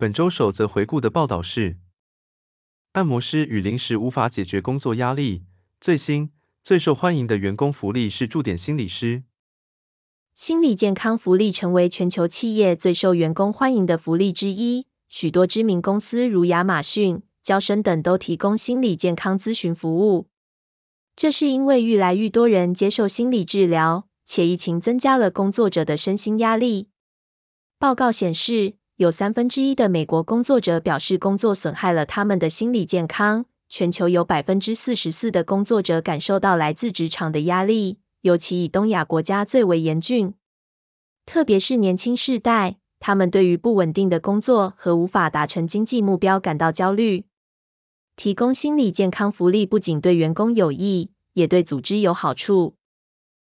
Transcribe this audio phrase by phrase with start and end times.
[0.00, 1.76] 本周首则回顾的报道是：
[2.92, 5.44] 按摩师与临时无法解决工作压力，
[5.78, 6.30] 最新
[6.62, 9.24] 最受欢迎的员工福利是驻点心理师。
[10.34, 20.30] 心理健康福利成为全球企业最受员工欢迎的福利之一，许多知名公司如亚马逊、娇生等都提供心理健康咨询服务。
[21.14, 26.88] 这是因为愈来愈多人接受心理治疗，且疫情增加了工作者的身心压力。
[27.78, 40.34] 报告显示，有三分之一的美国工作者表示工作损害了他们的心理健康，全球有百分之四十四的工作者感受到来自职场的压力，尤其以东亚国家最为严峻。
[41.24, 47.24] 特别是年轻世代，他们对于不稳定的工作和无法达成经济目标感到焦虑。
[48.16, 52.74] 提供心理健康福利不仅对员工有益，也对组织有好处。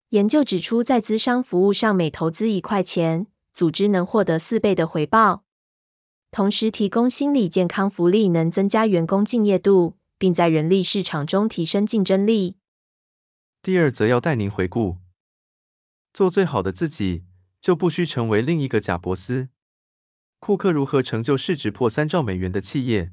[0.09, 5.43] 研究指出，在咨商服务上每投资一块钱，组织能获得四倍的回报，
[6.31, 12.59] 同时提供心理健康福利能增加员工敬业度，并在人力市场中提升竞争力。
[13.63, 14.99] 第二则要带您回顾，
[16.13, 17.25] 做最好的自己，
[17.63, 19.49] 就不需成为另一个贾伯斯。
[20.39, 23.11] 库克如何成就市值破三兆美元的企业？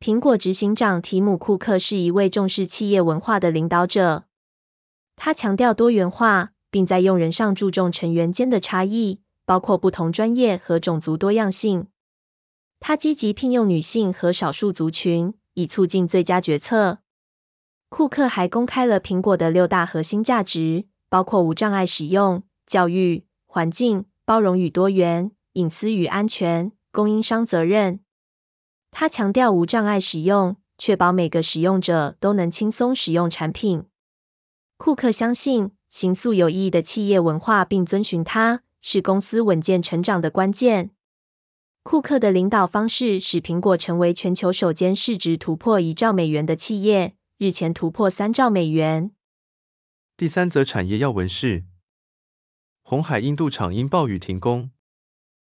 [0.00, 4.24] 苹果执行长提姆·库克是一位重视企业文化的领导者，
[5.16, 6.54] 他强调多元化。
[6.70, 11.86] 并在用人上注重成员间的差异，包括不同专业和种族多样性。
[12.80, 16.98] 他积极聘用女性和少数族群，以促进最佳决策。
[17.88, 28.00] 库克还公开了苹果的六大核心价值，包括无障碍使用、教育、环境、包容与多元、隐私与安全、供应商责任。
[28.90, 33.84] 他强调无障碍使用，确保每个使用者都能轻松使用产品。
[34.76, 40.92] 库克相信，形塑有意义的企业文化并遵循它，是公司稳健成长的关键。
[41.82, 49.10] 库克的领导方式使苹果成为全球首间市值突破一兆美元的企业，日前突破三兆美元。
[50.16, 51.64] 第三则产业要闻是：
[52.82, 54.70] 红海印度厂因暴雨停工，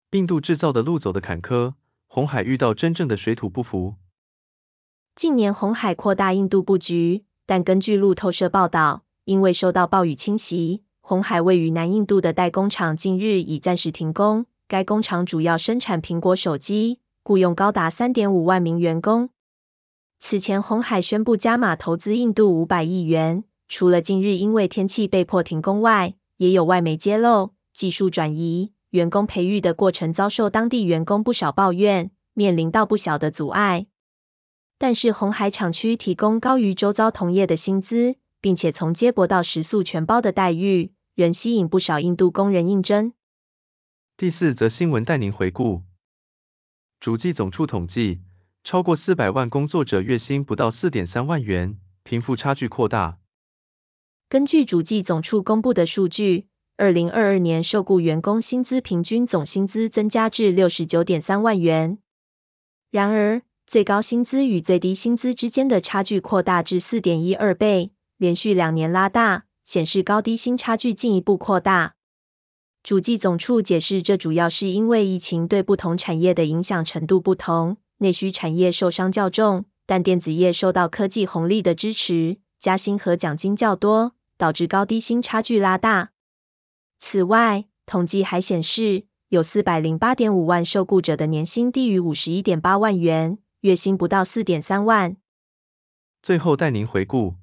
[0.09, 1.75] 印度制造的路走的坎坷，
[2.07, 3.95] 红海遇到真正的水土不服。
[5.15, 9.05] 近年红海扩大印度布局，但根据路透社报道。
[9.23, 14.45] 因为受到暴雨侵袭，红海位于南印度的代工厂近日已暂时停工。
[14.67, 19.29] 该工厂主要生产苹果手机，雇用高达三点五万名员工。
[20.17, 23.43] 此前，红海宣布加码投资印度五百亿元。
[23.67, 33.87] 除了近日因为天气被迫停工外，也有外媒揭露，技术转移、员工培育的过程遭受当地员工不少抱怨，面临到不小的阻碍。
[34.77, 38.15] 但是，红海厂区提供高于周遭同业的薪资。
[38.41, 43.13] 并且从接驳到食宿全包的待遇，仍吸引不少印度工人应征。
[44.17, 45.83] 第四则新闻带您回顾：
[46.99, 48.21] 主计总处统计，
[48.63, 53.19] 超过四百万工作者月薪不到四点三万元，贫富差距扩大。
[54.27, 56.47] 根据主计总处公布的数据，
[56.77, 61.99] 二零二二年受雇员工薪资平均总薪资增加至六十九点三万元。
[62.89, 67.91] 然而，最高薪资与最低薪资之间的差距扩大至四点一二倍。
[68.21, 71.95] 连续两年拉大，显示高低薪差距进一步扩大。
[72.83, 86.11] 主计总处解释，这主要是因为疫情对不同产业的影响程度不同，内需产业受伤较重，但电子业受到科技红利的支持，加薪和奖金较多，导致高低薪差距拉大。
[86.99, 95.17] 此外，统计还显示，有四百零八点五万受雇者的年薪低于五十一点八万元，月薪不到四点三万。
[96.21, 97.40] 最后带您回顾。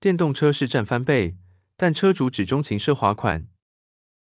[0.00, 1.34] 电动车市占翻倍，
[1.76, 3.48] 但车主只钟情奢华款。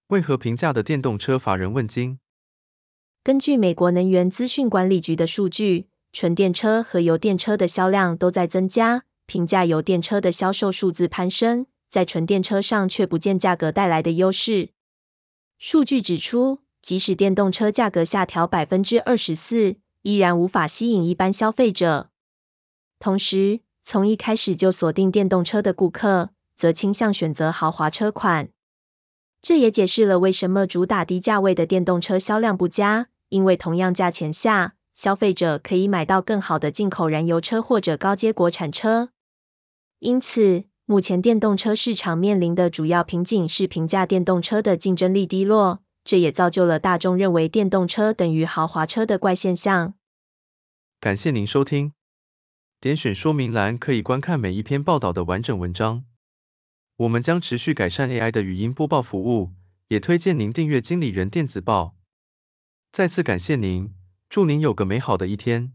[0.05, 2.19] 为何平价的电动车乏人问津？
[3.23, 14.69] 根据美国能源资讯管理局的数据，纯电车和油电车的销量都在增加，平价油电车的销售数字攀升，在纯电车上却不见价格带来的优势。
[15.57, 22.11] 数据指出，即使电动车价格下调百分之二十四，依然无法吸引一般消费者。
[22.99, 28.49] 同时，从一开始就锁定电动车的顾客，则倾向选择豪华车款。
[29.43, 39.09] 这也解释了为什么主打低价位的电动车销量不佳，因为同样价钱下，消费者可以买到更好的进口燃油车或者高阶国产车。
[39.99, 49.93] 因此，目前电动车市场面临的主要瓶颈是平价电动车的竞争力低落，这也造就了大众认为电动车等于豪华车的怪现象。
[50.99, 51.93] 感谢您收听，
[52.85, 56.05] 点选说明栏可以观看每一篇报道的完整文章。
[56.97, 59.53] 我们将持续改善 AI 的语音播报服务，
[59.87, 61.95] 也推荐您订阅经理人电子报。
[62.91, 63.95] 再次感谢您，
[64.29, 65.73] 祝您有个美好的一天。